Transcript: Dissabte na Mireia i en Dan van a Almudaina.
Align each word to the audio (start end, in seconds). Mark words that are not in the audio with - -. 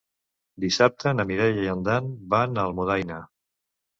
Dissabte 0.63 1.11
na 1.17 1.25
Mireia 1.31 1.67
i 1.67 1.69
en 1.75 1.85
Dan 1.89 2.09
van 2.35 2.57
a 2.61 2.65
Almudaina. 2.71 3.21